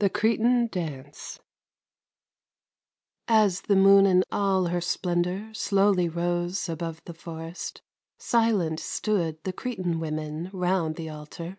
[0.00, 1.40] THE CRETAN DANCE
[3.26, 7.80] As the moon in all her splendor Slowly rose above the forest,
[8.18, 11.56] Silent stood the Cretan women Round the altar.